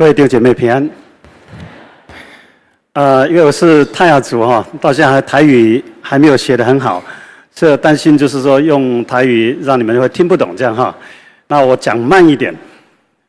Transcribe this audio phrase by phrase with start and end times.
[0.00, 0.90] 各位弟兄姐妹平安。
[2.94, 7.04] 呃，因为我是泰雅族哈，到现在还台语还没有学得很好，
[7.54, 10.96] 所以担心就是说用台语让你们会听不懂这样哈。
[11.48, 12.56] 那我讲慢一点。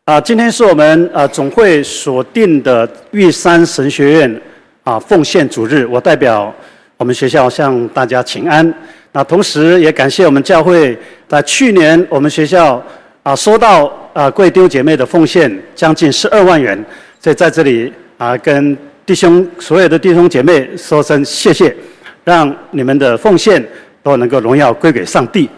[0.05, 4.41] 啊、今天是我们呃总会所定的玉山神学院
[4.85, 6.55] 啊、奉献主日，我代表
[6.95, 8.73] 我们学校向大家请安。
[9.11, 10.97] 那同时也感谢我们教会
[11.27, 12.81] 在去年我们学校
[13.23, 13.91] 啊、收到。
[14.13, 16.83] 啊，贵丢姐妹的奉献将近十二万元，
[17.19, 21.75] 所以在这里啊，跟弟兄所有的弟兄姐妹说声谢谢，
[22.23, 23.65] 让你们的奉献
[24.03, 25.49] 都能够荣耀归给上帝。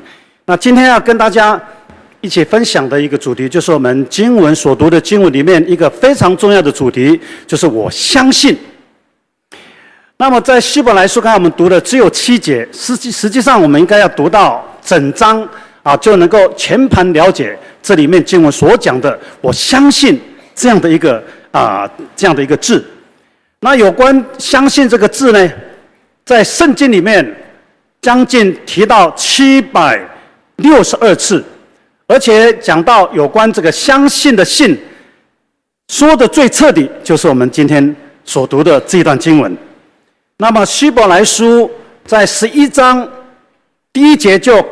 [0.45, 1.62] 那今天要跟大家
[2.22, 8.58] 一起分享的一个主题，就是我们经文所读的经文里面一个非常重要的主题，就是我相信。
[10.17, 15.48] 那么在希伯来书，刚才我们读的只有七节，实际实际上我们应该要读到整章
[15.84, 17.58] 啊，就能够全盘了解。
[17.82, 20.20] 这里面经文所讲的，我相信
[20.56, 22.84] 这样的一个啊，这样的一个字。
[23.59, 25.52] 那有关相信这个字呢，
[26.26, 27.36] 在圣经里面
[28.02, 30.02] 将近提到七百
[30.58, 31.44] 六十二次，
[32.08, 34.78] 而且讲到有关这个相信的信，
[35.89, 39.58] 说的最彻底，就是我们今天所读的这一段经文。
[40.38, 41.70] 那么希伯来书
[42.06, 43.06] 在十一章
[43.92, 44.66] 第一节就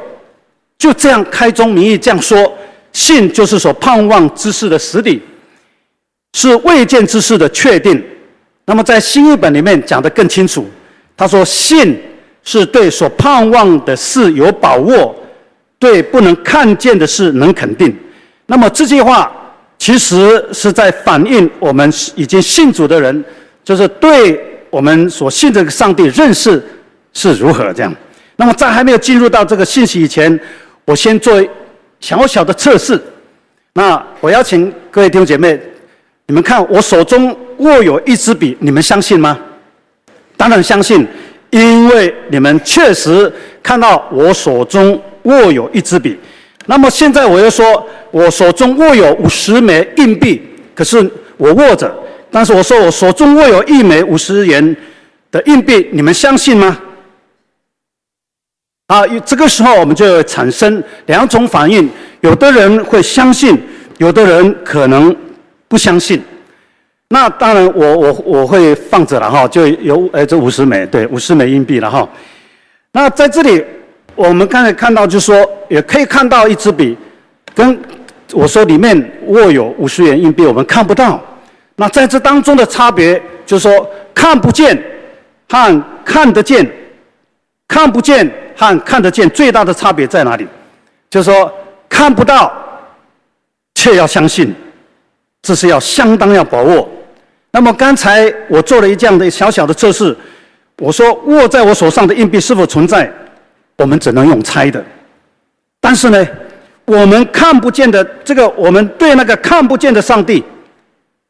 [0.81, 2.51] 就这样开宗明义这样说。
[2.91, 5.21] 信就是所盼望之事的实底，
[6.33, 8.03] 是未见之事的确定。
[8.65, 10.67] 那么在新译本里面讲得更清楚，
[11.15, 11.97] 他说：“信
[12.43, 15.15] 是对所盼望的事有把握，
[15.79, 17.95] 对不能看见的事能肯定。”
[18.47, 19.31] 那么这句话
[19.77, 23.23] 其实是在反映我们已经信主的人，
[23.63, 24.37] 就是对
[24.69, 26.61] 我们所信这个上帝认识
[27.13, 27.95] 是如何这样。
[28.35, 30.37] 那么在还没有进入到这个信息以前，
[30.85, 31.41] 我先做。
[31.99, 32.99] 小小的测试，
[33.73, 35.61] 那我邀请各位弟兄姐妹，
[36.25, 39.37] 你们看我手中握有一支笔，你们相信吗？
[40.35, 41.07] 当然相信，
[41.51, 46.17] 因为你们确实看到我手中握有一支笔。
[46.65, 50.41] 那么现在我又说，我手中握有五十枚硬币，
[50.73, 51.07] 可是
[51.37, 51.95] 我握着，
[52.31, 54.75] 但是我说我手中握有一枚五十元
[55.29, 56.79] 的硬币，你们相信吗？
[58.91, 63.57] 啊，这个时候我们就产生两种反应，有的人会相信，
[63.99, 65.15] 有的人可能
[65.69, 66.21] 不相信。
[67.07, 72.05] 那当然我，我我会放着了哈，就有呃这五十枚，对，五十枚硬币了哈。
[72.91, 73.63] 那在这里，
[74.13, 76.97] 我们刚才看到，就是说也可以看到一支笔，
[77.55, 77.79] 跟
[78.33, 81.17] 我说里面握有五十元硬币，我们看不到。
[81.77, 84.77] 那在这当中的差别，就是说看不见
[85.47, 86.69] 和看得见，
[87.71, 88.29] 看不见。
[88.53, 90.45] 和看得见最大的差别在哪里？
[91.09, 91.51] 就是说
[91.89, 92.53] 看不到，
[93.73, 94.53] 却要相信，
[95.41, 96.87] 这是要相当要把握。
[97.49, 100.15] 那么刚才我做了一这样的小小的测试，
[100.77, 103.11] 我说握在我手上的硬币是否存在？
[103.77, 104.83] 我们只能用猜的。
[105.79, 106.27] 但是呢，
[106.85, 110.43] 我们看不见的这个，我们对那个看不见的上帝，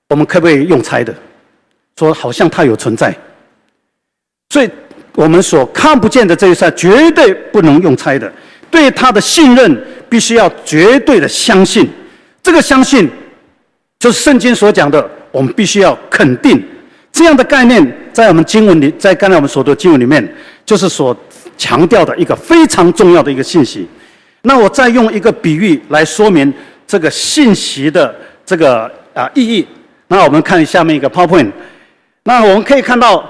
[0.09, 1.15] 我们可不可以用猜的？
[1.95, 3.15] 说好像他有存在，
[4.49, 4.69] 所以。
[5.13, 8.31] 我们所看不见的这一事，绝对不能用猜的。
[8.69, 11.89] 对他的信任，必须要绝对的相信。
[12.41, 13.09] 这个相信，
[13.99, 16.63] 就是圣经所讲的，我们必须要肯定。
[17.11, 20.25] 这样的概念，在我们经文里，在刚才我们所读的经文里面，
[20.65, 21.15] 就是所
[21.57, 23.85] 强调的一个非常重要的一个信息。
[24.43, 26.51] 那我再用一个比喻来说明
[26.87, 29.67] 这个信息的这个啊意义。
[30.07, 31.51] 那我们看下面一个 PowerPoint。
[32.23, 33.29] 那我们可以看到。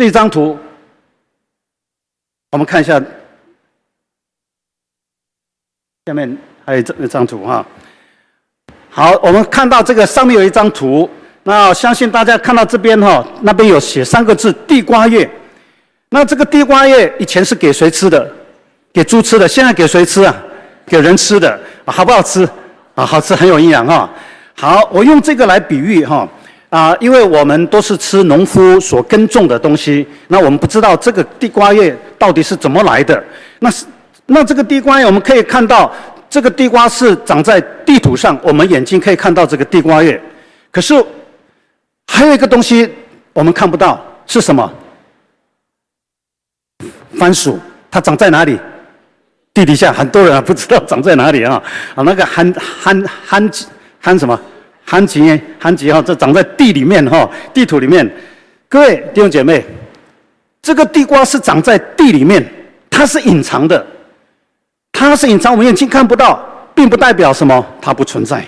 [0.00, 0.58] 这张图，
[2.52, 2.98] 我们看一下，
[6.06, 7.66] 下面还有这一张图哈。
[8.88, 11.08] 好，我们看到这个上面有一张图，
[11.42, 15.30] 那相信大家看到这边哈，那边有写三个字“地瓜叶”。
[16.08, 18.32] 那这个地瓜叶以前是给谁吃的？
[18.94, 19.46] 给猪吃的。
[19.46, 20.34] 现在给谁吃啊？
[20.86, 21.60] 给人吃的。
[21.84, 22.48] 好不好吃？
[22.94, 24.08] 啊，好吃，很有营养哈。
[24.56, 26.26] 好，我用这个来比喻哈。
[26.70, 33.22] 啊，因为我们都是吃农夫所耕种的东西，那我们不知道这个地瓜叶到底是怎么来的。
[33.58, 33.84] 那是，
[34.26, 35.92] 那这个地瓜叶我们可以看到，
[36.30, 40.20] 这个地瓜是长在地土上，我们眼睛可以看到这个地瓜叶。
[40.70, 40.94] 可是
[42.06, 42.88] 还有一个东西
[43.32, 44.72] 我们看不到，是什么？
[47.18, 47.58] 番薯，
[47.90, 48.56] 它长在哪里？
[49.52, 51.60] 地底下，很多人还不知道长在哪里啊。
[51.96, 53.50] 啊，那个憨憨憨
[53.98, 54.40] 憨什么？
[54.90, 55.20] 番薯，
[55.60, 58.10] 番薯哈，这长在地里面哈，地土里面。
[58.68, 59.64] 各位弟兄姐妹，
[60.60, 62.44] 这个地瓜是长在地里面，
[62.90, 63.86] 它是隐藏的，
[64.90, 66.44] 它是隐藏，我们眼睛看不到，
[66.74, 68.44] 并不代表什么，它不存在。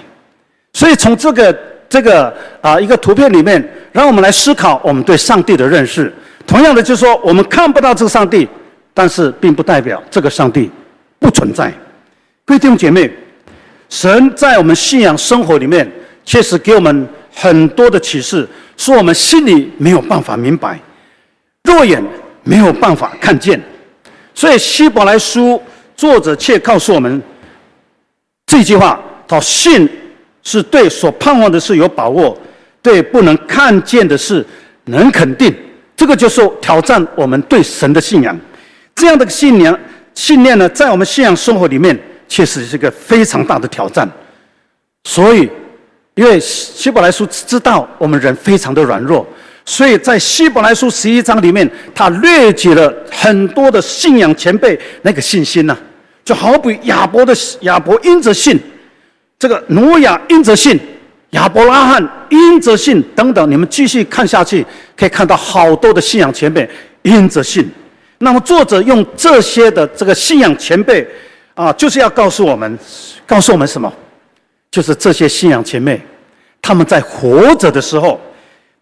[0.73, 1.57] 所以从这个
[1.89, 3.63] 这个啊一个图片里面，
[3.93, 6.13] 让我们来思考我们对上帝的认识。
[6.45, 8.49] 同样的，就是说我们看不到这个上帝，
[8.93, 10.69] 但是并不代表这个上帝
[11.21, 11.73] 不存在。
[12.45, 13.09] 各位弟兄姐妹，
[13.89, 15.89] 神在我们信仰生活里面，
[16.25, 20.79] 确实给我们很多的启示，是我们心里没有办法明白，
[21.65, 22.03] 肉眼
[22.45, 23.61] 没有办法看见。
[24.35, 25.63] 所以希伯来书
[25.95, 27.23] 作者却告诉我们
[28.47, 29.89] 这句话：他信
[30.43, 32.37] 是对所盼望的事有把握，
[32.81, 34.45] 对不能看见的事
[34.87, 35.55] 能肯定。
[35.97, 38.39] 这个就是挑战我们对神的信仰。
[38.95, 39.79] 这样的信仰
[40.15, 44.11] 信念呢，在我们信仰生活里面，确实是一个非常大的挑战。
[45.05, 45.49] 所以，
[46.15, 49.27] 因为希伯来书知道我们人非常的软弱。
[49.65, 55.77] 所以在希伯来书十一章里面，他列举了很多的信仰前辈那个信心呐、
[56.25, 58.59] 就好比亚伯的亚伯因着信，
[59.39, 60.79] 这个挪亚因着信，
[61.31, 64.67] 亚伯拉罕因着信等等，你们继续看下去，
[64.97, 66.69] 可以看到好多的信仰前辈
[67.03, 67.71] 因着信。
[68.19, 71.07] 那么作者用这些的这个信仰前辈
[71.55, 72.77] 啊，就是要告诉我们，
[73.25, 73.93] 告诉我们什么？
[74.73, 76.01] 就是这些信仰前辈，
[76.61, 78.21] 他们在活着的时候。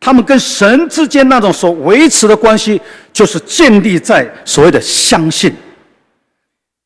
[0.02, 2.80] 他们跟神之间那种所维持的关系，
[3.12, 5.52] 就是建立在所谓的相信。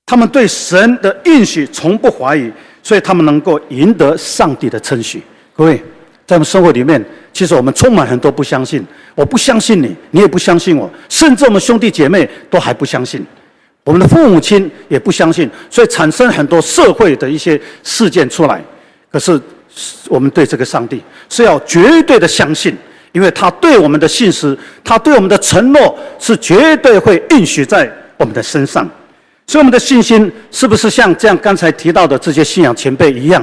[0.05, 2.51] 他们对神的应许从不怀疑，
[2.83, 5.23] 所以他们能够赢得上帝的称许。
[5.55, 5.81] 各位，
[6.27, 7.01] 在我们生活里面，
[7.33, 8.85] 其实我们充满很多不相信。
[9.15, 13.25] 我不相信你，你也不相信我，甚至我们兄弟姐妹都还不相信，
[13.85, 18.61] 我们的父母亲也不相信，所以产生很多社会的一些事件出来。
[19.15, 19.41] 可是，
[20.09, 22.77] 我们对这个上帝是要绝对的相信。
[23.13, 28.85] 因为他对我们的信实，他对我们的承诺是绝对会应许在我们的身上，
[29.47, 33.41] 所以我们的信心是不是像这样刚才提到的这些信仰前辈一样？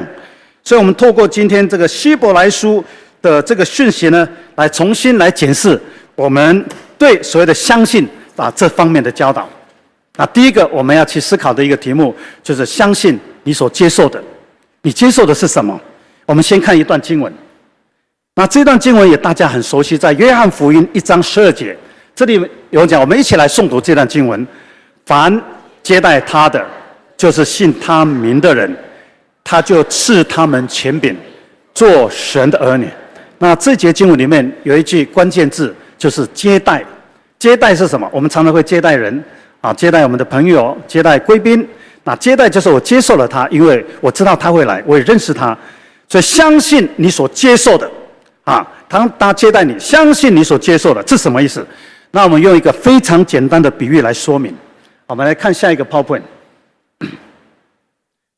[0.62, 2.84] 所以我们透过今天这个希伯来书
[3.22, 5.80] 的这个讯息呢，来重新来检视
[6.16, 6.66] 我们
[6.98, 9.48] 对所谓的相信啊这方面的教导。
[10.18, 12.14] 那，第一个我们要去思考的一个题目
[12.44, 14.22] 就是相信你所接受的，
[14.82, 15.80] 你接受的是什么？
[16.26, 17.32] 我们先看一段经文。
[18.36, 21.78] 那这段经文也大家很熟悉，在约翰福音一章十二节，
[22.16, 24.48] 这里有讲，我们一起来诵读这段经文：
[25.06, 25.42] 凡
[25.84, 26.66] 接待他的，
[27.18, 28.74] 就是信他名的人，
[29.44, 31.16] 他就赐他们权柄，
[31.74, 32.88] 做神的儿女。
[33.38, 36.84] 那这节经文里面有一句关键字，就是接待。
[37.38, 38.08] 接待是什么？
[38.14, 39.24] 我们常常会接待人
[39.62, 41.68] 啊，接待我们的朋友，接待贵宾。
[42.04, 45.58] 那接待就是我接受了他，因为我知道他会来，我也认识他，
[46.10, 47.90] 所以相信你所接受的。
[48.44, 51.66] 啊，他他接待你，相信你所接受的，这是什么意思？
[52.10, 54.54] 那我们用一个非常简单的比喻来说明。
[55.06, 56.24] 我们来看下一个 PowerPoint。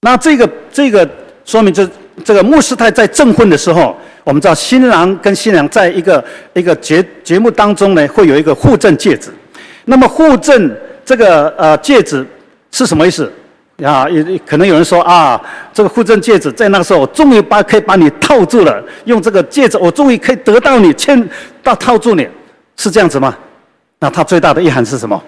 [0.02, 1.10] 那这个这个
[1.46, 1.90] 说明，这
[2.26, 3.96] 这个牧师太在证婚的时候，
[4.26, 9.30] 我们知道新郎跟新娘在一个一个节节目当中呢，会有一个互赠戒指。
[9.86, 10.76] 那么互赠
[11.06, 12.26] 这个呃戒指
[12.72, 13.32] 是什么意思？
[13.82, 15.42] 啊，也可能有人说啊，
[15.74, 18.84] 这个互赠戒指在那个时候，我终于把可以把你套住了。
[19.06, 21.28] 用这个戒指，我终于可以得到你，牵
[21.64, 22.28] 到套住你，
[22.78, 23.36] 是这样子吗？
[24.00, 25.22] 那它最大的意涵是什么？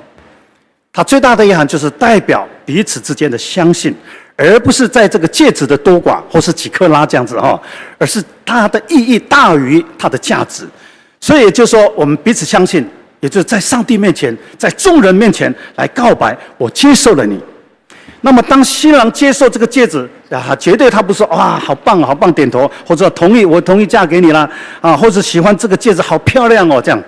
[0.94, 3.94] 它最大的意涵就是代表彼此之间的相信，
[4.38, 7.60] 而不是在这个戒指的多寡或是几克拉这样子哈，
[7.98, 10.66] 而是它的意义大于它的价值。
[11.20, 12.88] 所以就说，我们彼此相信，
[13.20, 17.42] 也就是在上帝面前，在众人面前来告白，我接受了你。
[18.26, 24.50] 那么，当新郎接受这个戒指啊，绝对他不说哇，好棒，好棒，点头或者同意，我同意嫁给你了
[24.82, 27.00] 啊，或者喜欢这个戒指，好漂亮哦，这样。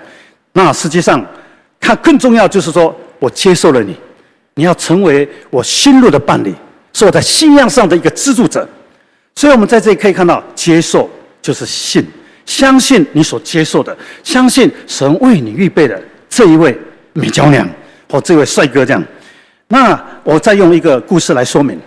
[0.53, 1.25] 那实际上，
[1.79, 3.97] 他更重要就是说我接受了你，
[4.53, 6.53] 你要成为我心路的伴侣，
[6.93, 8.69] 是我在信仰上的一个资助者。
[9.33, 11.09] 所以我们在这里可以看到，接受
[11.41, 12.05] 就是信，
[12.45, 16.79] 相信你所接受的，相信神为你预备的这一位
[17.13, 17.67] 美娇娘
[18.07, 19.03] 或这位帅哥这样。
[19.69, 21.77] 那我再用一个故事来说明。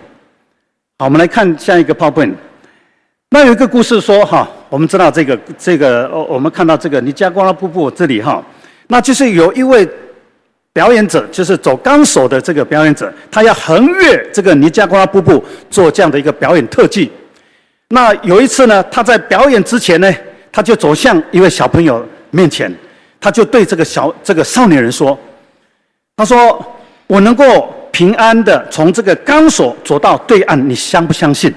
[0.99, 2.35] 好，我们来看下一个 PowerPoint。
[3.31, 8.43] 那有一个故事说，哈，我们知道这个这个，我们看到这个尼加瓜拉瀑布这里哈，
[8.87, 9.89] 那就是有一位
[10.73, 17.11] 表演者，就是走钢索的这个表演者，他要横越这个尼加瓜拉瀑布做这样的一个表演特技。
[17.87, 20.13] 那有一次呢，他在表演之前呢，
[20.51, 22.71] 他就走向一位小朋友面前，
[23.19, 25.17] 他就对这个小这个少年人说，
[26.15, 26.63] 他说。
[27.11, 31.53] 我能够平安的从这个钢索走到对岸，你相不相信？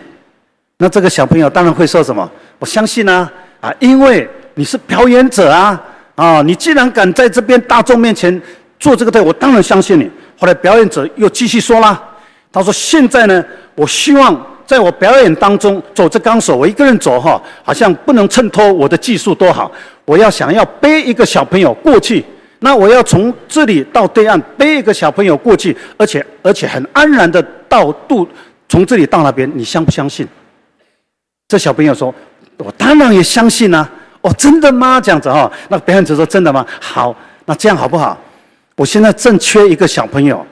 [0.78, 2.28] 那这个小朋友当然会说什么？
[2.58, 3.30] 我相信啊，
[3.60, 5.80] 啊，因为你是表演者啊，
[6.16, 8.42] 啊，你既然敢在这边大众面前
[8.80, 10.10] 做这个对，我当然相信你。
[10.36, 12.02] 后来表演者又继续说啦，
[12.50, 13.44] 他说：现在呢，
[13.76, 19.70] 我希望在我表演当中走这钢索，我一个人走哈，好像不能衬托我的技术多好。
[20.04, 22.24] 我要想要背一个小朋友过去，
[22.64, 28.26] 那我要从这里到对岸背一个小朋友过去，而且而且很安然的到渡，
[28.70, 30.26] 从这里到那边，你相不相信？
[31.46, 32.12] 这小朋友说
[32.56, 33.86] ：“我当然也相信啊！
[34.22, 34.98] 哦，真的吗？
[34.98, 35.52] 这样子哈？
[35.68, 36.64] 那表演者说：真的吗？
[36.80, 38.18] 好，那这样好不好？
[38.76, 40.44] 我现在正缺一个小朋友，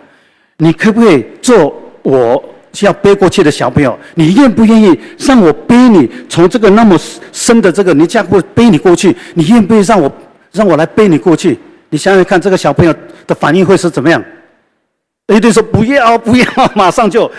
[0.59, 2.45] 你可不可以做我？”
[2.83, 6.99] 要背过去的小朋友，你愿不愿意让我背你从这个那么
[7.31, 9.17] 深的这个泥浆过背你过去？
[9.35, 10.13] 你愿不愿意让我
[10.53, 11.59] 让我来背你过去？
[11.93, 12.95] 你想想看，这个小朋友
[13.27, 14.25] 的反应会是怎么样？
[15.29, 17.31] 一定说不要不要，马上就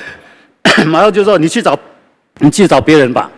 [0.86, 1.78] 马上就说你去找
[2.38, 3.32] 你去找别人吧。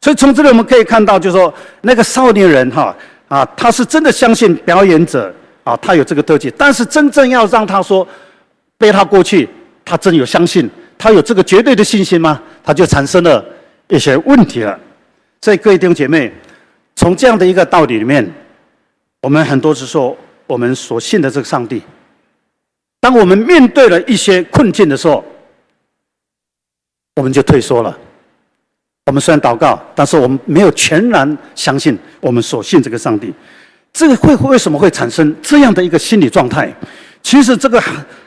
[0.00, 1.52] 所以从这里我们可以看到，就是说
[1.82, 2.96] 那个少年人哈
[3.28, 5.30] 啊，他是真的相信表演者
[5.64, 8.06] 啊，他有这个特技，但是真正要让他说
[8.78, 9.46] 背他过去，
[9.84, 10.68] 他真有相信。
[10.96, 12.40] 他有这个绝对的信心吗？
[12.62, 13.44] 他就产生了
[13.88, 14.78] 一些问题了。
[15.42, 16.32] 所以各位弟兄姐妹，
[16.96, 18.26] 从这样的一个道理里面，
[19.20, 21.82] 我们很多时候我们所信的这个上帝，
[23.00, 25.24] 当我们面对了一些困境的时候，
[27.16, 27.96] 我们就退缩了。
[29.06, 33.32] 我们虽然祷告，但是我们没有全然相信我们所信这个上帝。
[33.92, 36.74] 这个会为什么会产生这样的一个心理状态？
[37.22, 37.80] 其实这个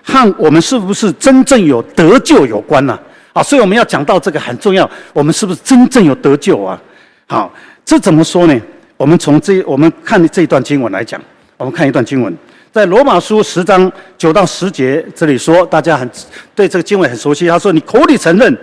[0.03, 2.97] 和我们是不是真正有得救有关呢？
[3.33, 6.81] 啊，所以我们要讲到这个很重要，我们是不是真正有得救啊？
[7.27, 8.62] 好，这怎么说呢？
[8.95, 11.21] 我们从这我们看这一段经文来讲，
[11.57, 12.35] 我们看一段经文，
[12.71, 16.09] 在罗马书十章九到十节这里说，大家很
[16.55, 17.47] 对这个经文很熟悉。
[17.47, 18.57] 他说：“你口里承认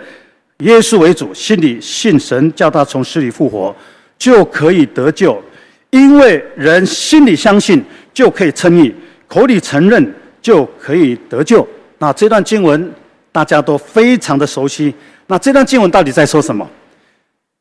[0.58, 3.74] 耶稣为主，心里信神叫他从死里复活，
[4.16, 5.42] 就可以得救。
[5.90, 8.92] 因为人心里相信，就可以称义；
[9.28, 11.66] 口里承认。”就可以得救。
[11.96, 12.92] 那这段经文
[13.32, 14.94] 大家都非常的熟悉。
[15.26, 16.68] 那这段经文到底在说什么？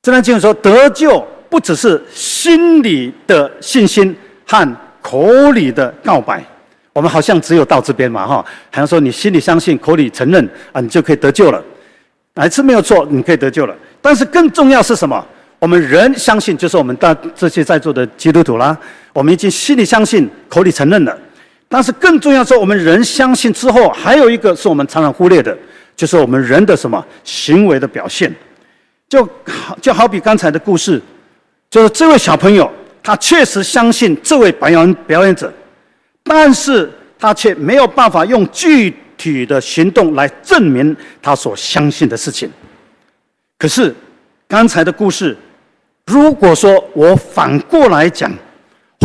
[0.02, 4.14] 这段经文说，得救不只是心里的信心
[4.46, 6.44] 和口里的告白。
[6.94, 8.46] 我们好像只有到这边嘛，哈，好
[8.78, 11.64] 像说你心里相信，口里承认啊，你就可以得救了。
[12.36, 13.76] 哪一次没有错，你可以得救了。
[14.02, 15.24] 但是更重要是什么？
[15.60, 18.78] 我们人相信，就是我们大这些在座的基督徒啦，
[19.14, 21.18] 我们已经心里相信，口里承认了。
[21.68, 25.58] 但是更重要是，我们人相信之后，还有一个是我们常常忽略的，
[25.96, 28.34] 就是我们人的什么行为的表现。
[29.10, 31.02] 就好就好比刚才的故事，
[31.70, 32.72] 就是这位小朋友，
[33.04, 35.54] 他确实相信这位表演表演者，
[36.24, 42.50] 但是他却没有办法用具体的行动来证明他所相信的事情。
[43.60, 43.94] 可是
[44.48, 45.38] 刚才的故事，
[46.06, 48.32] 如果说我反过来讲。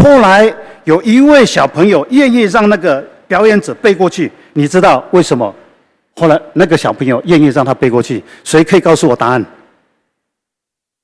[0.00, 5.52] 后来有一位小朋友愿意让那个表演者背过去，你知道为什么？
[6.14, 9.44] 后来那个小朋友愿意让他背过去，谁可以告诉我答案？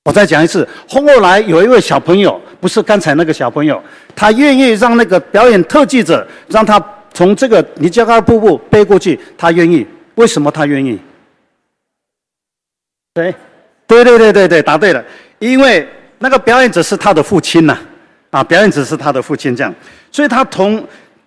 [0.05, 3.83] 我再讲一次，后来有一位小朋友，不是刚才那个小朋友，
[4.15, 6.83] 他愿意让那个表演特技者让他
[7.13, 9.87] 从这个尼加拉瀑布背过去，他愿意。
[10.17, 11.01] 为什么他愿意？
[13.15, 13.35] 对，
[13.87, 15.05] 对对对对对，答对了，
[15.39, 17.77] 因为那个表演者是他的父亲呐。
[18.31, 19.73] 啊，表演者是他的父亲，这样，
[20.11, 20.85] 所以他同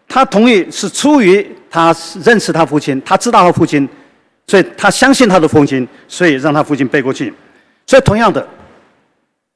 [0.08, 3.88] 他同意是出于他认识他父亲，他知道他父亲，
[4.46, 7.34] 所以他相信他的父亲，所以让他父亲背过去。
[7.86, 8.46] 所以同样的，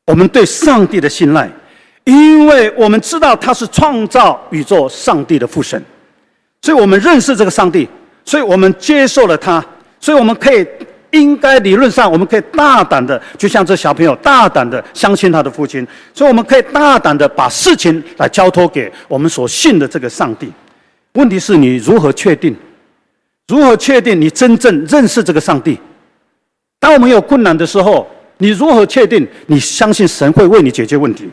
[0.06, 1.50] 我们对上帝的信赖，
[2.06, 5.82] 因为我们知道他是创造宇宙上帝的父神，
[6.62, 7.88] 所以我们认识这个上帝，
[8.26, 9.64] 所以我们接受了他，
[10.00, 10.66] 所以我们可以。
[11.12, 20.50] 应该理论上，我们可以大胆的，就像这小朋友大胆的相信他的父亲，所以我们可以大胆的把事情来交托给我们所信的这个上帝。
[21.16, 22.56] 问题是你如何确定？
[23.50, 25.78] 如何确定你真正认识这个上帝？
[26.80, 28.10] 当我们有困难的时候，
[28.42, 31.30] 你如何确定你相信神会为你解决问题？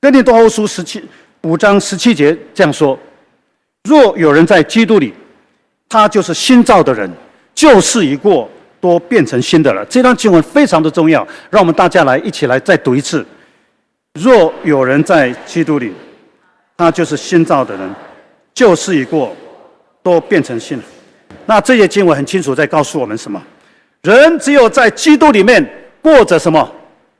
[0.00, 1.02] 哥林多后书十七
[1.42, 2.96] 五章十七节这样说：
[3.82, 5.12] 若有人在基督里，
[5.88, 7.10] 他就是新造的人，
[7.54, 8.48] 旧事已过。
[8.82, 9.84] 都变成新的了。
[9.90, 11.20] 这段经文非常的重要，
[11.50, 13.22] 让我们大家来一起来再读一次。
[14.14, 15.92] 若有人在基督里，
[16.78, 17.94] 他就是新造的人，
[18.54, 19.36] 旧事已过，
[20.02, 20.84] 都变成新了。
[21.44, 23.42] 那这些经文很清楚在告诉我们什么？
[24.00, 25.62] 人只有在基督里面
[26.02, 26.70] 过着什么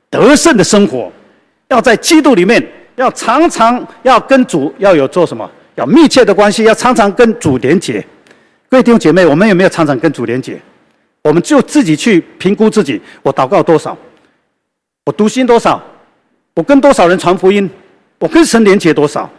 [0.09, 1.11] 得胜的生活，
[1.69, 5.49] 要在基督里面，要常常要跟主要有做什么？
[5.75, 8.05] 要密切的关系，要常常跟主连结。
[8.69, 10.59] 各位弟兄姐妹，我们有没有常常跟主连结？
[11.23, 13.97] 我们就自己去评估自己，我祷告多少，
[15.05, 15.81] 我读经多少，
[16.55, 17.69] 我跟多少人传福音，
[18.19, 19.29] 我跟神连结多少，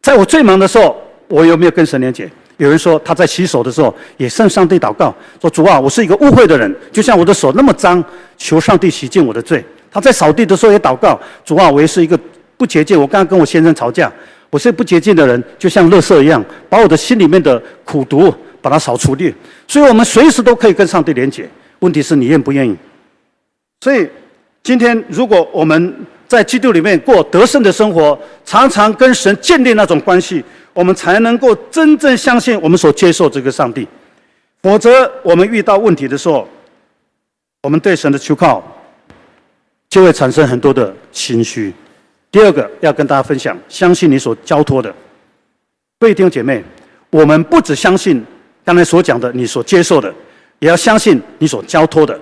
[0.00, 0.96] 在我最忙的时候，
[1.28, 2.30] 我有没有跟神连结？
[2.58, 8.02] 有人说他在洗手的时候也向上帝祷告，说主啊，我是一个污秽的人，就像我的手那么脏，
[8.38, 9.64] 求上帝洗净我的罪。
[9.90, 12.18] 他在扫地的时候也祷告，主啊，我也是一个
[12.56, 12.98] 不洁净。
[13.00, 14.12] 我刚刚跟我先生吵架，
[14.50, 19.30] 我是不洁净的人，就像垃圾一样，把我的心里面的苦毒把它扫除掉。
[19.68, 21.48] 所以我们随时都可以跟上帝连接，
[21.80, 22.76] 问题是你愿不愿意？
[23.80, 24.08] 所以
[24.62, 25.94] 今天如果我们
[26.28, 33.86] 在基督里面过得胜的生活，常常跟神建立那种关系，我们才能够真正相信我们所接受这个上帝。
[34.62, 36.48] 否则，我们遇到问题的时候，
[37.62, 38.62] 我们对神的求靠。
[39.88, 41.72] 就会产生很多的心虚。
[42.30, 44.92] 第二个要跟大家分享，相信你所交托的。
[46.00, 46.62] 各位弟兄姐妹，
[47.08, 48.22] 我们不只相信
[48.64, 50.12] 刚才所讲的你所接受的，
[50.58, 52.20] 也要相信你所交托的。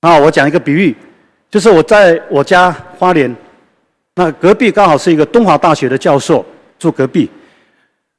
[0.00, 0.94] 啊，我讲一个比喻，
[1.50, 3.34] 就是我在我家花莲，
[4.14, 6.44] 那隔壁刚好是一个东华大学的教授
[6.78, 7.28] 住隔壁。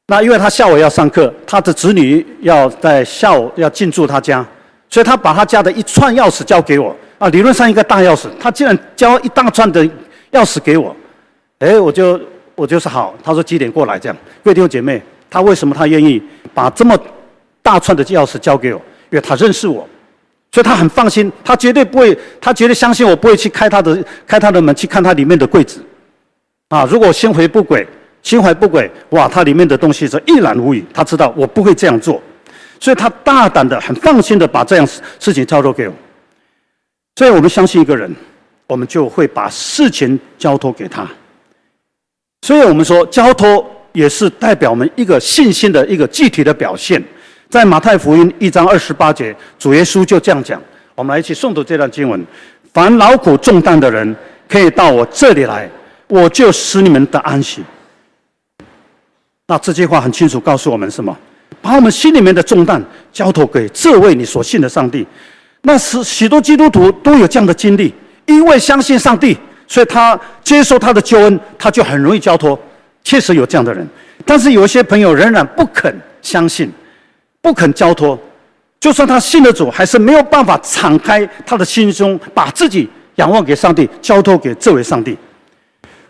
[0.07, 4.45] 那因为他下午要上课，他的子女要在下午要进驻他家，
[4.89, 6.93] 所以他把他家的一串钥匙交给我。
[7.17, 9.81] 啊，理论上一个大钥匙，他竟然交一大串的
[10.31, 10.93] 钥匙给我，
[11.59, 12.19] 哎，我就
[12.55, 13.13] 我就是好。
[13.23, 14.17] 他说几点过来这样？
[14.43, 16.21] 各位弟兄姐妹，他为什么他愿意
[16.53, 16.97] 把这么
[17.61, 18.81] 大串的钥匙交给我？
[19.11, 19.87] 因为他认识我，
[20.53, 25.81] 所以他很放心，他绝对不会，他绝对相信我不会去开他的开他的门去看他里面的柜子。
[26.67, 27.87] 啊，如果心怀不轨，
[28.21, 30.83] 心怀不轨，哇，他里面的东西是一览无遗。
[30.93, 32.21] 他知道我不会这样做，
[32.79, 35.93] 所以他大胆的、很放心的把这样事事情交托给我。
[37.15, 38.13] 所以我们相信一个人，
[38.67, 41.07] 我们就会把事情交托给他。
[42.41, 47.01] 所以我们说，交托也是代表我们一个信心的一个具体的表现。
[47.51, 50.59] 在马太福音一章二十八节，主耶稣就这样讲。
[50.95, 52.25] 我们来一起诵读这段经文：
[52.73, 54.15] 凡劳苦重担的人，
[54.47, 55.69] 可以到我这里来，
[56.07, 57.61] 我就使你们得安息。
[59.47, 61.15] 那这句话很清楚告诉我们什么？
[61.61, 62.81] 把我们心里面的重担
[63.11, 65.05] 交托给这位你所信的上帝。
[65.63, 67.93] 那是许多基督徒都有这样的经历，
[68.27, 72.57] 因为相信上帝，所以他接受他的救恩，他就很容易交托。
[73.03, 73.85] 确实有这样的人，
[74.25, 76.71] 但是有一些朋友仍然不肯相信，
[77.41, 78.17] 不肯交托，
[78.79, 85.17] 就算他信了主，还是没有办法敞开他的心胸，把自己仰望给上帝，交托给这位上帝。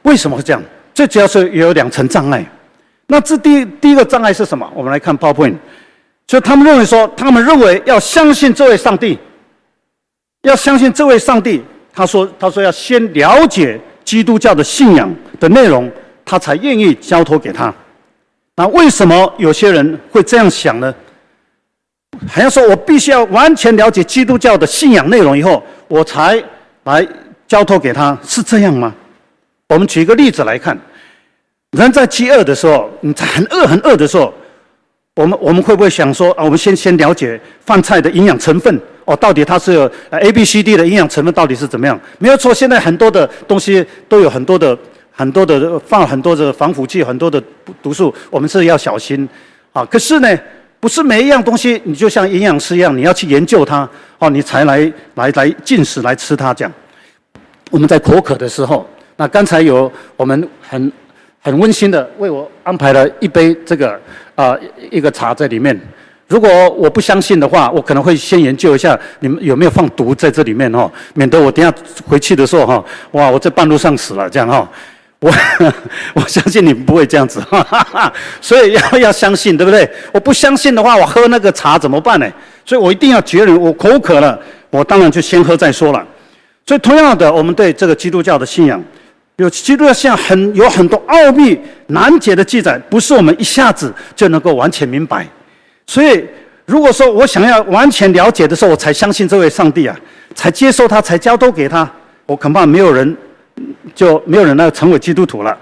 [0.03, 0.61] 为什么会这样？
[0.93, 2.45] 这主要是也有两层障碍。
[3.07, 4.69] 那这第第一个障碍是什么？
[4.75, 5.55] 我们来看 PowerPoint。
[6.27, 9.17] 所以他们认为说，他们认为要相信这位上帝。
[10.43, 11.61] 要相信这位上帝，
[11.93, 15.91] 他说：“他说要先了解基督教的信仰的内容，
[16.25, 17.71] 他才愿意交托给他。
[18.55, 20.93] 那为什么有些人会这样想呢？
[22.27, 26.41] 还要说我必须要完全了解基督教的信仰内容以后，我才
[26.83, 27.05] 来
[27.47, 28.93] 交托给他，是这样吗？
[29.69, 30.77] 我们举一个例子来看：
[31.71, 34.33] 人在饥饿的时候，你在很饿很饿的时候，
[35.15, 36.43] 我们我们会不会想说啊？
[36.43, 41.99] 我们先先了解饭菜的营养成分。”哦，到底它是有 A、B、C、D 的营养成分到底是怎么样？
[42.19, 44.77] 没有错，现在很多的东西都有很多的、
[45.11, 47.41] 很多的放很多的防腐剂，很多的
[47.81, 49.27] 毒素，我们是要小心
[49.73, 49.83] 啊。
[49.85, 50.37] 可是呢，
[50.81, 56.73] 不是每一样东西你就像营养师一样，你要去研究它哦，你才来来来进食来吃它这样。
[57.69, 60.91] 我们在口渴的时候，那刚才有我们很
[61.39, 63.97] 很温馨的为我安排了一杯这个
[64.33, 64.57] 啊
[64.89, 65.79] 一个茶在里面。
[66.27, 71.71] 如果我不相信的话，我可能会先研究一下你们有没有放毒在这里面哦，免得我等下
[72.07, 74.67] 回去的时候哈，哇，我在半路上死了这样哈。
[75.21, 75.31] 我
[76.15, 79.89] 我相信你们不会这样子，哈哈哈，所以要要相信，对不对？
[80.11, 82.27] 我不相信的话，我喝那个茶怎么办呢？
[82.65, 84.37] 所以我一定要绝人我口渴了，
[84.71, 86.03] 我当然就先喝再说了。
[86.65, 88.83] 所以同样的，我们对这个基督教的信仰，
[89.35, 95.27] 有基督教信仰很有很多奥秘难解的记载，不是我们一下子就能够完全明白。
[95.85, 96.25] 所以，
[96.65, 99.95] 如果说我想要完全了解的时候，我才相信这位上帝啊，
[100.33, 101.87] 才接受他，才交托给他，
[102.25, 103.15] 我恐怕没有人，
[103.93, 105.57] 就没有人来成为基督徒了，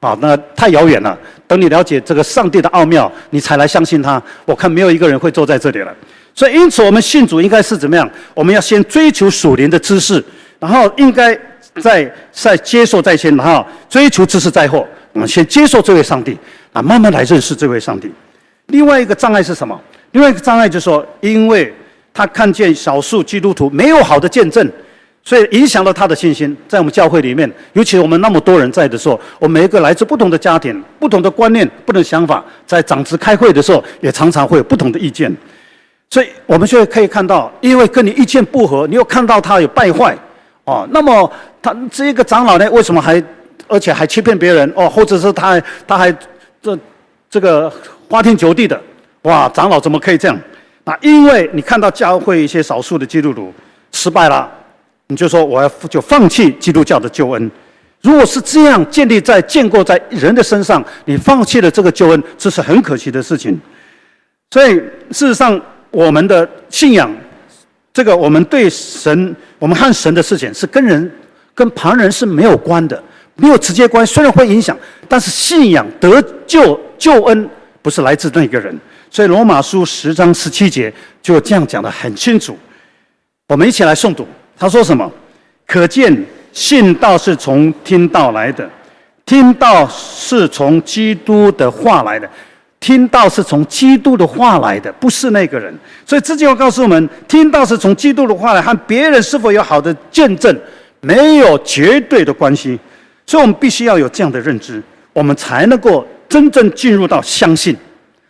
[0.00, 1.18] 啊，那太遥远了。
[1.46, 4.22] 等你了解这个上帝的奥妙，你才来相信他。
[4.44, 5.94] 我看没有一个人会坐在这里了。
[6.34, 8.08] 所以，因此我们信主应该是怎么样？
[8.34, 10.24] 我们要先追求属灵的知识，
[10.58, 11.38] 然后应该
[11.80, 14.86] 在在接受在先，然后追求知识在后。
[15.12, 16.36] 我们先接受这位上帝，
[16.72, 18.10] 啊，慢慢来认识这位上帝。
[18.68, 19.80] 另外一个障碍是什么？
[20.10, 21.72] 另外一个障碍就是说，因为
[22.12, 24.68] 他看见少数基督徒没有好的见证，
[25.24, 26.56] 所以影响了他的信心。
[26.68, 35.34] 在我们教会里面，尤其我们那么多人在的时候，我们每一个来自不同的家庭、不同的观念、不同的想法，在长执开会的时候，也常常会有不同的意见。
[36.10, 40.16] 所以我们就可以看到，因为跟你意见不合，你又看到他有败坏，
[40.64, 41.32] 哦，那么
[41.62, 43.22] 他这一个长老呢，为什么还
[43.66, 44.72] 而且还欺骗别人？
[44.76, 46.14] 哦，或者是他他还
[46.62, 46.78] 这。
[47.30, 47.72] 这个
[48.08, 48.80] 花天酒地的，
[49.22, 50.40] 哇，长老怎么可以这样？
[50.84, 53.52] 那因为你看到教会一些少数的基督徒
[53.90, 54.48] 失败了，
[55.08, 57.50] 你就说我要就放弃基督教的救恩。
[58.00, 63.58] 如果是这样建立在建构在人的身上，你放弃了这个救恩，这是很可惜的事情。
[64.50, 64.74] 所以
[65.10, 67.10] 事实上，我们的信仰，
[67.92, 71.10] 这个我们对神，我们和神的事情是跟人、
[71.54, 73.02] 跟旁人是没有关的，
[73.36, 74.06] 没有直接关。
[74.06, 74.76] 虽然会影响，
[75.08, 77.48] 但是信仰得救救恩
[77.80, 78.78] 不是来自那个人。
[79.10, 82.58] 所以罗马书十章十七节就这样讲的很清楚。
[83.48, 84.26] 我们一起来诵读，
[84.58, 85.10] 他说什么？
[85.66, 86.24] 可见。
[86.54, 88.70] 信道是从听道来的，
[89.26, 92.30] 听道是从基督的话来的，
[92.78, 95.76] 听道是从基督的话来的，不是那个人。
[96.06, 100.56] 所以这句话告诉我们，听道是从基督的话来，和别人是否有好的见证
[101.00, 102.78] 没有绝对的关系。
[103.26, 104.80] 所以我们必须要有这样的认知，
[105.12, 107.76] 我们才能够真正进入到相信。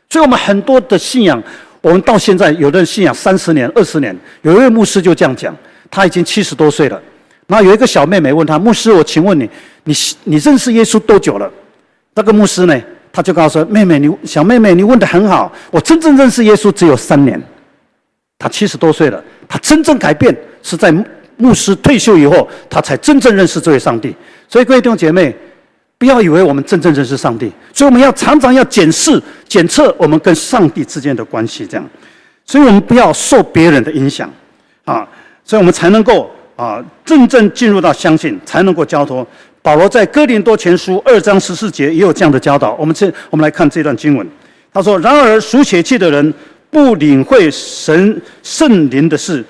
[0.08, 1.42] 所以我们很多的信仰，
[1.82, 5.54] 我们到现在有的人信仰三十年、二十年，有一位牧师就这样讲，
[5.94, 7.00] 他已经七十多岁了。
[7.46, 9.48] 然后有一个小妹妹问他：“牧师，我请问你，
[9.84, 11.48] 你你认识耶稣多久了？”
[12.16, 15.52] 那个牧师呢，他就告诉说：“妹妹，你小妹妹，你问得很好。
[15.70, 17.40] 我真正认识耶稣只有三年。
[18.38, 20.92] 他七十多岁了，他真正改变是在
[21.36, 24.12] 牧师退休以后，他才真正认识这位上帝。
[24.48, 25.34] 所以各位弟兄姐妹，
[25.96, 31.66] 不要以为我们真正认识上帝，所以我们要常常要检视、检测我们跟上帝之间的关系。
[31.66, 31.90] 这样，
[32.44, 34.30] 所以我们不要受别人的影响
[34.84, 35.06] 啊，
[35.44, 39.26] 所以我们才能够。”啊，真正进入到相信，才能够交托。
[39.60, 42.76] 保罗在哥林多前书二章十四节也有这样的教导。
[42.78, 44.24] 我们这，我们来看这段经文。
[44.72, 46.32] 他说：“然而属血气的人
[46.70, 49.44] 不领会神圣灵的事，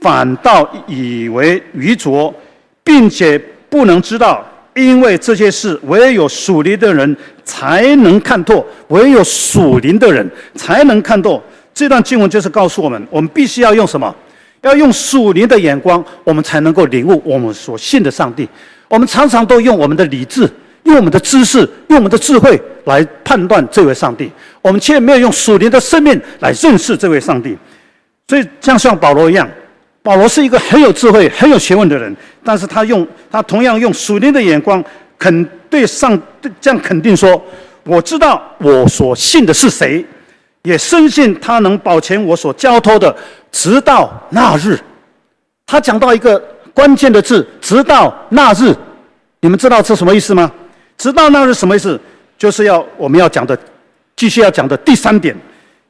[0.00, 2.34] 反倒以为愚拙，
[2.82, 11.40] 并且不能知道，因为这些事唯有属灵的人才能看透，唯有属灵的人才能看透。”
[11.72, 14.12] 这段经文就是告诉我们，我们必须要用什么？
[14.62, 18.48] 要用属灵的眼光，我们才能够领悟我们所信的上帝。
[18.88, 20.50] 我们常常都用我们的理智、
[20.84, 24.30] 用我们的知识、用我们的智慧来判断这位上帝，
[24.62, 27.56] 我们却没有用属灵的生命来认识这位上帝。
[28.26, 29.48] 所以，像像保罗一样，
[30.02, 34.82] 保罗是一个很有智慧、很有学问的人，但是他用他同样用属灵的眼光，
[35.18, 36.20] 肯对上
[36.60, 37.42] 这样肯定说
[37.84, 40.04] ：“我知道我所信的是谁。”
[40.62, 43.14] 也深信他能保全我所交托的，
[43.52, 44.78] 直到那日。
[45.66, 46.42] 他讲到一个
[46.74, 48.74] 关键的字，直到那日。
[49.40, 50.50] 你们知道这什么意思吗？
[50.96, 51.98] 直到那日什么意思？
[52.36, 53.56] 就是要我们要讲的，
[54.16, 55.36] 继续要讲的第三点，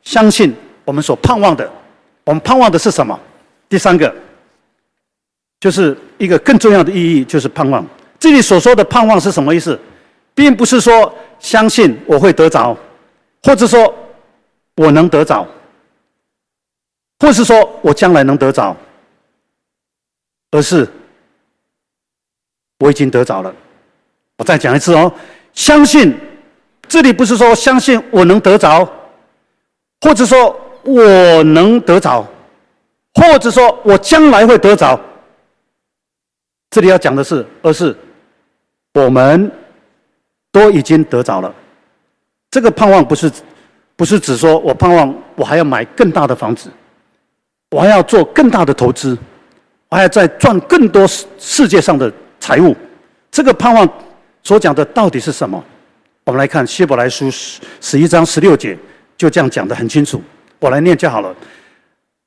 [0.02, 0.54] 相信
[0.84, 1.68] 我们所盼望的。
[2.24, 3.18] 我们盼望的是什么？
[3.68, 4.14] 第三个，
[5.60, 7.86] 就是一个更重要的意义，就是盼望。
[8.18, 9.78] 这里所说的盼望是什么意思？
[10.34, 12.76] 并不是说相信我会得着，
[13.42, 13.94] 或者说。
[14.78, 15.44] 我能得着，
[17.18, 18.76] 或是说我将来能得着，
[20.52, 20.88] 而是
[22.78, 23.52] 我已经得着了。
[24.36, 25.12] 我再讲一次哦，
[25.52, 26.16] 相信，
[26.86, 28.88] 这里不是说相信我能得着，
[30.00, 32.24] 或者说我能得着，
[33.14, 34.98] 或者说我将来会得着。
[36.70, 37.96] 这里要讲的是，而是
[38.94, 39.50] 我们
[40.52, 41.52] 都已经得着了。
[42.48, 43.28] 这个盼望不是。
[43.98, 46.70] 不是只说我盼望我还要买更大的房子，
[47.72, 49.18] 我还要做更大的投资，
[49.88, 52.76] 我还要再赚更多世世界上的财物。
[53.32, 53.86] 这个盼望
[54.44, 55.62] 所讲的到底是什么？
[56.22, 58.78] 我们来看希伯来书十十一章十六节，
[59.16, 60.22] 就这样讲得很清楚。
[60.60, 61.34] 我来念就好了。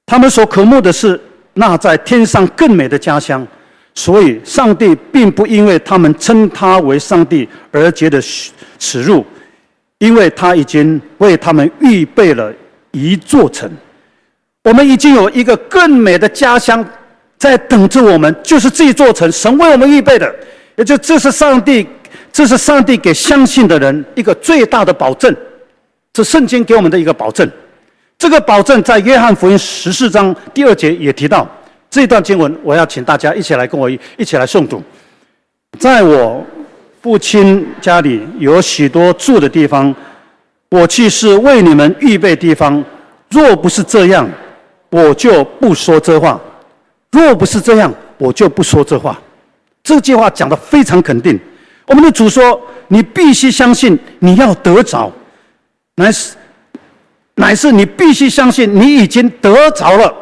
[0.05, 1.17] 他们所渴慕的是
[1.53, 3.47] 那在天上更美的家乡，
[3.95, 8.21] 所以上帝并不因为他们称他为上帝而觉得
[8.77, 9.25] 耻辱。
[10.01, 12.51] 因为他已经为他们预备了
[12.89, 13.69] 一座城，
[14.63, 16.83] 我们已经有一个更美的家乡
[17.37, 20.35] 在等着我们，就是这座城，神为我们预备的，
[20.75, 21.87] 也就这是上帝，
[22.33, 25.35] 这是上帝给相信的人一个最大的保证，
[26.11, 27.47] 这圣经给我们的一个保证。
[28.17, 31.47] 这个保证在约翰福音十四章第二节也提到，
[31.91, 33.87] 这段经文我要请大家一起来跟我
[34.17, 34.81] 一起来诵读，
[35.77, 36.43] 在我。
[37.01, 39.93] 父亲家里有许多住的地方，
[40.69, 42.83] 我去是为你们预备地方。
[43.29, 44.29] 若不是这样，
[44.89, 46.39] 我就不说这话；
[47.11, 49.19] 若不是这样，我就不说这话。
[49.81, 51.39] 这句话讲得非常肯定。
[51.87, 55.11] 我们的主说：“你必须相信，你要得着，
[55.95, 56.35] 乃是
[57.35, 60.13] 乃是你必须相信，你已经得着了。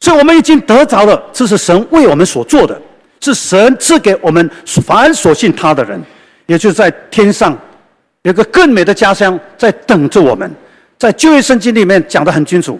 [0.00, 2.78] 所以我们已经得着了，这是神为我们所做的。”
[3.24, 5.98] 是神赐给我们凡所信他的人，
[6.46, 7.56] 也就是在天上
[8.22, 10.50] 有个更美的家乡在等着我们。
[10.98, 12.78] 在旧约圣经里面讲得很清楚，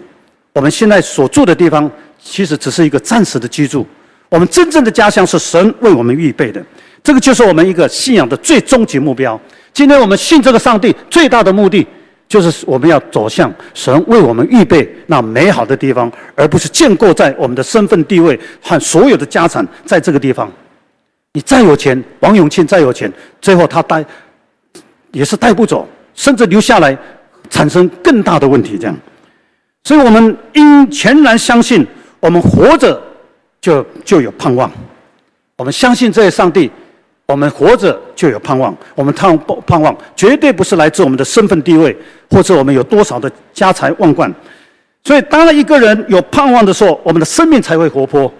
[0.53, 1.89] 我们现在所住的地方
[2.21, 3.85] 其实只是一个暂时的居住，
[4.29, 6.63] 我们真正的家乡是神为我们预备的。
[7.03, 9.39] 这个就是我们一个信仰的最终极目标。
[9.73, 11.85] 今天我们信这个上帝最大的目的，
[12.27, 20.51] 就是我们要走向神为我们预备那美好的地方，而不是建构在我们的身份地位和所有的家产在这个地方。
[21.33, 24.03] 你再有钱，王永庆再有钱，最后他带
[25.11, 26.97] 也是带不走，甚至留下来
[27.49, 28.77] 产生更大的问题。
[28.77, 28.97] 这样，
[29.83, 31.85] 所以我们应全然相信，
[32.19, 33.01] 我们活着
[33.61, 34.71] 就就有盼望。
[35.57, 36.71] 我们相信这些上帝。
[37.27, 41.95] 我们活着就有盼望，我们盼盼望绝对不是来自我们的身份地位，
[42.29, 44.31] 或者我们有多少的家财万贯。
[45.03, 48.31] 所以，当一个人有盼望的时候，我们的生命才会活泼。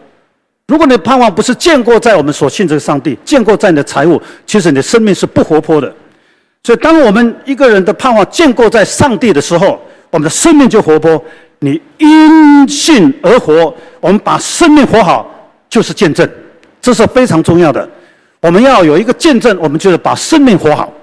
[0.67, 5.91] 如果你的盼望不是建构在我们所信这个上帝，建构在你的财物，其实你的生命是不活泼的。
[6.63, 11.23] 所以，当我们一个人的盼望建构在上帝的时候，我们的生命就活泼。
[11.59, 15.27] 你因信而活，我们把生命活好，
[15.69, 16.27] 就是见证，
[16.81, 17.87] 这是非常重要的。
[18.45, 20.93] 我们要有一个见证，我们就是把生命活好。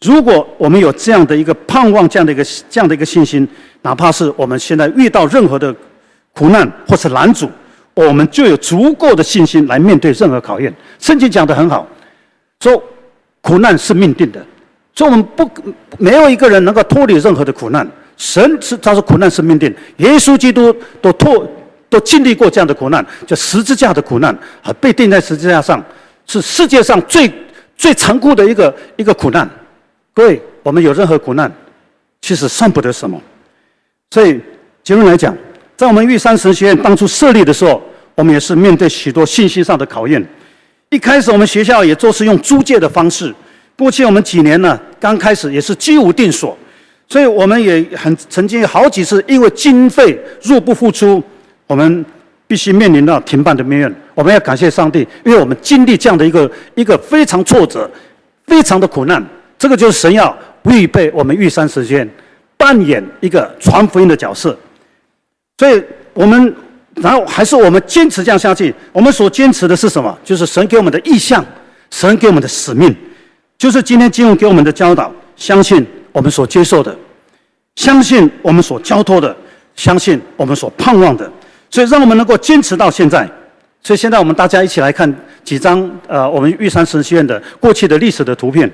[0.00, 3.46] 如果我们有这样的一个盼望，这样的一个这样的一个信心，
[3.82, 5.72] 哪怕是我们现在遇到任何的
[6.32, 7.48] 苦难或是拦阻，
[7.94, 10.74] 我们就有足够的信心来面对任何考验。
[10.98, 11.86] 圣经讲得很好，
[12.58, 12.82] 说
[13.40, 14.44] 苦难是命定的，
[14.96, 15.48] 说我们不
[15.98, 17.88] 没有一个人能够脱离任何的苦难。
[18.16, 21.48] 神是他说苦难是命定，耶稣基督都脱
[21.88, 25.80] 都经历过这样的苦难，叫十字架的苦难，和被钉在十字架上。
[26.32, 27.30] 是世界上最
[27.76, 29.48] 最残酷的一个一个苦难，
[30.14, 31.52] 各位，我们有任何苦难，
[32.22, 33.20] 其实算不得什么。
[34.10, 34.40] 所以
[34.82, 35.36] 结论来讲，
[35.76, 37.82] 在我们玉山神学院当初设立的时候，
[38.14, 40.26] 我们也是面对许多信息上的考验。
[40.88, 43.34] 一开始我们学校也都是用租借的方式，
[43.76, 46.56] 过去我们几年呢，刚开始也是居无定所，
[47.08, 51.22] 所以我们也很曾经好几次因为经费入不敷出，
[51.66, 52.02] 我们。
[52.52, 57.90] 必须面临到停办的命运，我们要感谢上帝，因为我们经历这样的一个一个非常挫折、
[58.46, 59.24] 非常的苦难，
[59.58, 62.06] 这个就是神要预备我们玉山时间
[62.58, 64.54] 扮演一个传福音的角色。
[65.56, 66.54] 所以，我们
[66.96, 68.74] 然后还是我们坚持这样下去。
[68.92, 70.14] 我们所坚持的是什么？
[70.22, 71.42] 就是神给我们的意向，
[71.88, 72.94] 神给我们的使命，
[73.56, 75.10] 就是今天经文给我们的教导。
[75.36, 76.94] 相信我们所接受的，
[77.76, 79.34] 相信我们所交托的，
[79.74, 81.32] 相信我们所盼望的。
[81.72, 83.26] 所以，让我们能够坚持到现在。
[83.82, 88.70] 所以，现在我们大家一起来看几张呃，我们玉山神学院的过去的历史的图片。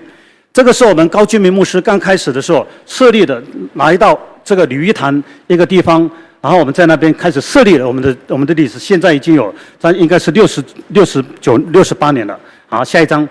[0.52, 3.40] 这个是我们高君明牧师刚开始的时候设立的，
[3.74, 8.80] 来到这个鲤鱼潭一个地方，然后我们在那边开始设立了我们的我们的历史。
[8.80, 12.36] 现在已经有，咱应该是六十六十九六十八年了。
[12.66, 13.26] 好，下一张。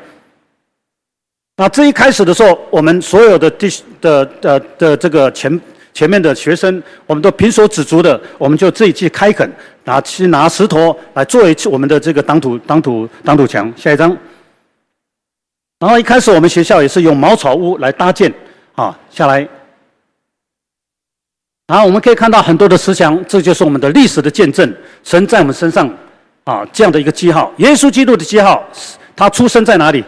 [1.57, 5.59] 那这一开始的时候，我们所有的的的的的这个前。
[5.97, 9.51] 前面的学生，我们都胼手指足的，我们就自己去开垦，
[9.83, 13.73] 拿去拿石头来作为我们的这个挡土挡土挡土墙。
[13.75, 14.15] 下一张。
[15.79, 18.31] 然后一开始我们学校也是用茅草屋来搭建，
[18.75, 19.39] 啊，下来。
[21.65, 24.71] 然后我们可以看到很多的石墙，这就是我们的历史的见证。
[25.03, 25.91] 神在我们身上，
[26.43, 28.63] 啊，这样的一个记号，耶稣基督的记号，
[29.15, 30.03] 他出生在哪里？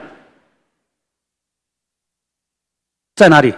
[3.16, 3.52] 在哪里？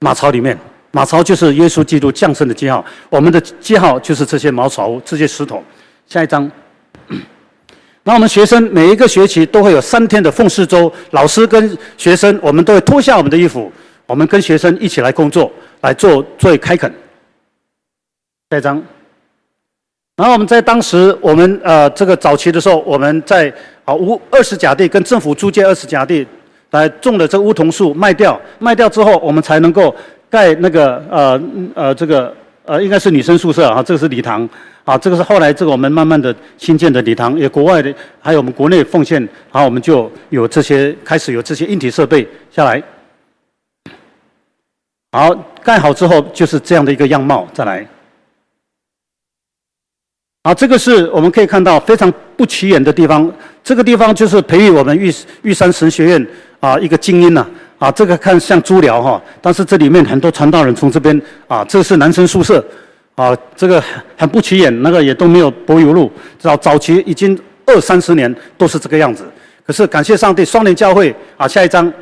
[0.00, 0.58] 马槽里面。
[0.94, 5.62] 马槽就是耶稣基督降生的记号，我们的记号就是这些茅草屋、这些石头。
[6.06, 6.48] 下一张。
[8.04, 13.72] 那我们学生每一个学期都会有三天的奉事周，老师跟学生我们都会脱下我们的衣服，
[14.06, 15.50] 我们跟学生一起来工作，
[15.80, 16.92] 来做做开垦。
[18.50, 18.82] 下一张。
[20.16, 23.50] 然后我们在当时我们呃这个早期的时候，我们在
[23.86, 26.26] 啊五二十甲地跟政府租借二十甲地
[26.72, 29.94] 来种了这个梧桐树，卖掉卖掉之后，我们才能够。
[30.32, 31.42] 盖那个呃
[31.74, 34.48] 呃这个呃应该是女生宿舍啊，这个是礼堂
[34.82, 39.20] 啊，这个是后来这个我们慢慢的新建的礼堂，也国外的还有我们国内奉献，
[39.52, 42.82] 然后我们就有这些开始有这些硬体设备下来。
[45.12, 47.86] 好，盖好之后就是这样的一个样貌，再来。
[50.44, 53.30] 好，这个是我们可以看到非常不起眼的地方，
[53.62, 56.26] 这个地方就是培育我们玉玉山神学院
[56.58, 57.46] 啊一个精英呐、
[57.82, 62.64] 啊，这个看像猪寮哈，但是这里面很多传道人从这边啊，这是男生宿舍，
[63.16, 63.82] 啊，这个
[64.16, 69.24] 很不起眼，那个也都没有柏油路，早早期已经二三十年都是这个样子。
[69.66, 71.92] 可是感谢上帝，双连教会啊，下一张，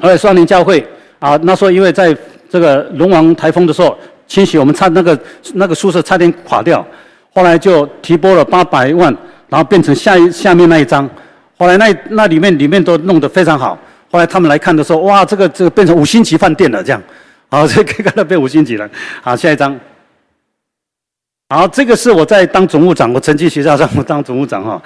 [0.00, 0.84] 哎，双连教会
[1.20, 2.16] 啊，那时候因为在
[2.50, 5.16] 这个龙王台风的时候清洗，我们差那个
[5.52, 6.84] 那个宿舍差点垮掉，
[7.32, 9.16] 后来就提拨了八百万，
[9.48, 11.08] 然后变成下一下面那一张。
[11.56, 13.78] 后来那那里面里面都弄得非常好。
[14.10, 17.02] 后来他们来看的时候，哇，这个这个变成五星级饭店了，这样，
[17.48, 18.88] 好， 这可以看到变五星级了。
[19.20, 19.76] 好，下一张。
[21.48, 24.80] 好，这个是我在当总务长，我曾经学校上我当总务长哈。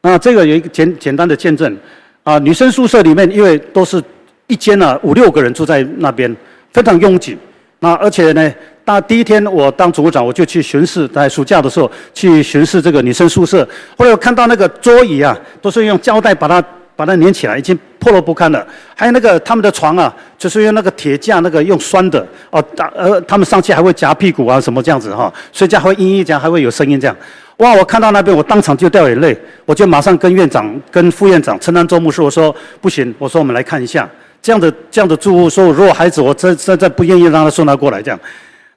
[0.00, 1.76] 那这个有一个简简单的见证
[2.24, 4.02] 啊，女生宿舍里面因为都是
[4.48, 6.34] 一间呢五六个人住在那边，
[6.72, 7.38] 非常拥挤。
[7.82, 13.68] 那而且呢，大第一天我当总务长，我就去巡视，在暑假的时候去巡视这个女生宿舍。
[13.98, 16.62] 后来我看到那个桌椅啊，都是用胶带把它
[16.94, 18.64] 把它粘起来，已经破落不堪了。
[18.94, 27.16] 还有那个他们的床啊，就是用那个铁架，那个用栓的哦，打呃，他们上去还会夹屁股啊，什么这样子哈，睡觉还会嘤嘤讲，还会有声音这样。
[27.56, 34.08] 哇，我看到那边，我当场就掉眼泪，我就马上跟院长、跟副院长陈南周牧师我说不行，我说我们来看一下。
[34.42, 38.18] 这样的这样的住户说，如果孩子我真真在不愿意让他送他过来这样，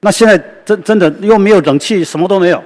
[0.00, 2.62] 那现在真真的又没有冷气，什么都没有。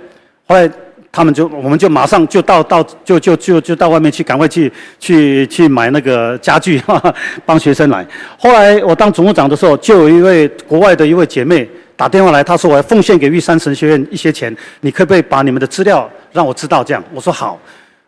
[0.46, 0.70] 后来
[1.10, 7.14] 他们就我们就马上就到到就就就就到外面去，赶快去去去买那个家具，哈哈，
[7.46, 8.06] 帮学生来。
[8.38, 16.84] 后来我当总务长的时候，就有一位国外的一位姐妹打电话来，她说我要奉献给玉山神学院一些钱，你可不可以把你们的资料让我知道？
[16.84, 17.58] 这样我说好，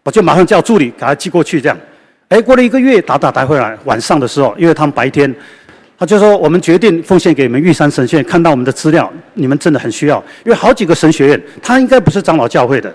[0.04, 1.78] 我就马上叫助理给他寄过去这样。
[2.32, 5.32] 哎，过了一个月，打打打回来，晚上的时候，因为他们白天，
[5.98, 10.16] 他就说我们决定奉献给你们玉山神学院，看到我们的资料，你们真的很需要，
[10.46, 12.90] 因为好几个神学院，他应该不是长老教会的。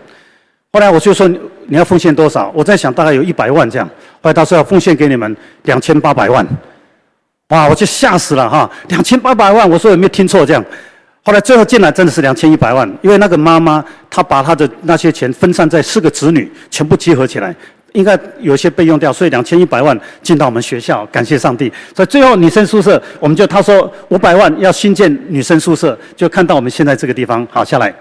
[0.73, 2.51] 后来我就说你要奉献多少？
[2.55, 3.87] 我在想大概有一百万这样。
[4.23, 6.43] 后来他说要奉献给你们两千八百万，
[7.49, 10.65] 哇，我就吓死了哈，两千八百万，我说有没有听错这样？
[11.23, 17.55] 后来最后进来真的是两千一百万，因为那个妈妈她把她的那些钱分散在四个子女，全部集合起来。
[17.97, 21.71] 应该有些被用掉，所以两千一百万进到我们学校，感谢上帝。
[21.95, 27.45] 所以最后女生宿舍，我们就他说五百万要新建女生宿舍，就看到我们现在这个地方。
[27.49, 27.91] 好，下来。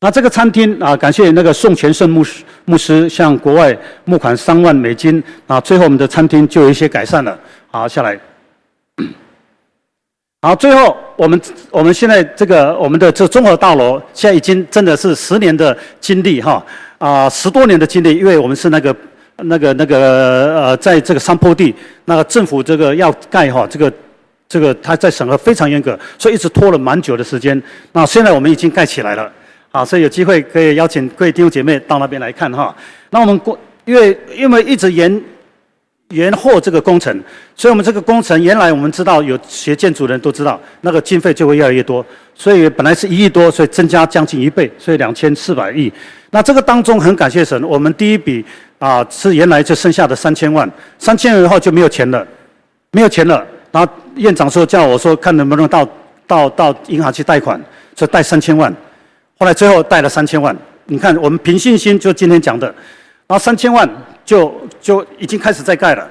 [0.00, 7.36] 那这个餐厅啊，感谢那个宋全胜牧师牧师向国外募款三万美金啊，最后我们的餐厅就有一些改善了。
[7.72, 8.16] 好，下来。
[10.42, 16.64] 好，最后我们我们现在这个我们的这综合大楼，现在已经真的是十年的经历哈。
[17.02, 18.94] 啊，十多年的经历，因为我们是那个、
[19.38, 19.98] 那个、那个
[20.54, 23.92] 呃，在这个山坡地，那个政府这个要盖哈，这个、
[24.48, 27.60] 这个他在审核非常严格，所以一直拖了蛮久的时间。
[27.90, 29.28] 那现在我们已经盖起来了，
[29.72, 32.72] 啊，所以有机会可以邀请各位弟兄姐妹到那边来看哈。
[33.10, 35.20] 那我们过，因为因为一直沿
[36.12, 37.12] 延后这个工程，
[37.56, 45.92] 所以我们这个工程原来我们知道有学建筑的人都知道，那个经费就会越来越多，所以本来是一亿多，所以增加将近一倍，所以两千四百亿。
[46.30, 48.44] 那这个当中很感谢神，我们第一笔
[48.78, 52.26] 啊是原来就剩下的三千万，三千万以后就没有钱了，
[52.92, 53.44] 没有钱了。
[53.70, 55.88] 然后院长说叫我说看能不能到
[56.26, 57.60] 到到银行去贷款，
[57.96, 58.74] 说贷三千万。
[59.38, 60.56] 后来最后贷了三千万。
[60.86, 62.66] 你看我们凭信心就今天讲的，
[63.26, 63.88] 然后三千万
[64.32, 66.08] 就就已经开始在盖了。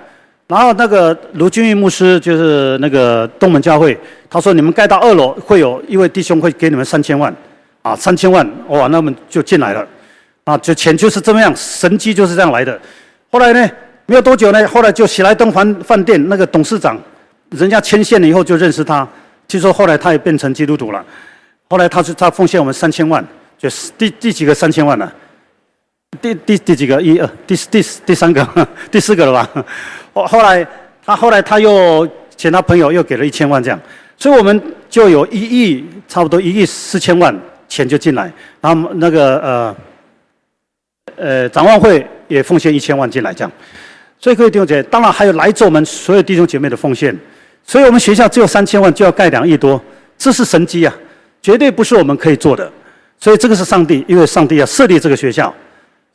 [0.48, 3.98] 然后那个卢俊义牧师就是那个东门教会，
[4.30, 7.34] 他说你们盖到二楼会有一位弟兄会给你们三千万，
[7.82, 9.88] 啊三千万哇，那么就进来了。
[10.44, 12.80] 啊，就钱就是这么样，神迹就是这样来的。
[13.32, 13.70] 后来呢，
[14.06, 16.96] 没有多久呢，后来就喜来登饭饭店那个董事长，
[17.50, 19.08] 人家牵线了以后就认识他。
[19.48, 21.04] 据说后来他也变成基督徒了。
[21.70, 23.26] 后来他是他奉献我们三千万，
[23.58, 25.10] 就是第第几个三千万呢？
[26.20, 27.02] 第第第几个？
[27.02, 29.66] 一二第第第三个 第四个了吧？
[30.14, 30.68] 后后来
[31.06, 33.80] 他后来他又请他朋友又给了一千万这样，
[34.18, 37.34] 所以我们就有一亿差不多一亿四千万
[37.70, 39.76] 钱就进来，然后那个呃。
[41.18, 43.52] 呃，展望会也奉献一千万进来，这样。
[44.18, 47.16] 所以各位弟兄姐妹，当然还有来自我们所有弟兄姐妹的奉献。
[47.64, 49.80] 所以我们学校只有三千万就要盖两亿多，
[50.18, 50.96] 这是神机啊，
[51.42, 52.72] 绝对不是我们可以做的。
[53.20, 55.54] 所以这个是上帝，因为上帝要设立这个学校。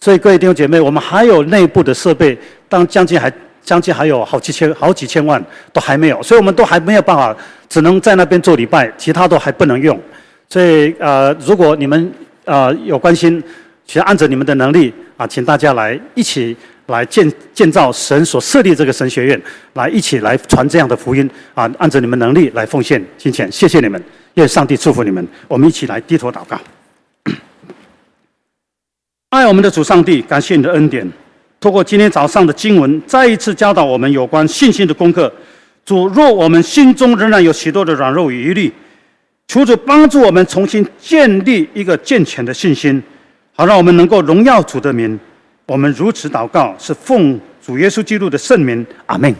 [0.00, 3.32] 所以各位弟兄姐妹，我们还有内部的设备，当将近还
[3.62, 7.37] 将近还有好几千好几千万都还没有，所以我们都还没有办法，
[7.68, 10.00] 只能在那边做礼拜，其他都还不能用。
[10.48, 12.12] 所以呃，如果你们
[12.44, 13.42] 呃有关心。
[13.88, 16.56] 其实按着你们的能力啊，请大家来一起
[16.87, 19.40] 来建建造神所设立这个神学院，
[19.74, 21.70] 来一起来传这样的福音啊！
[21.78, 24.03] 按着你们能力来奉献金钱，谢谢你们，
[24.34, 25.24] 愿上帝祝福你们。
[25.47, 26.59] 我们一起来低头祷告。
[29.31, 31.05] 爱我们的主上帝，感谢你的恩典，
[31.59, 35.31] 透过今天早上的经文，再一次教导我们有关信心的功课。
[35.85, 38.72] 主，若我们心中仍然有许多的软弱与疑虑，
[39.49, 43.03] 求主帮助我们重新建立一个健全的信心。
[43.53, 45.18] 好，让我们能够荣耀主的名。
[45.66, 48.87] 我们如此祷告，是奉主耶稣基督的圣名。
[49.07, 49.35] 阿门。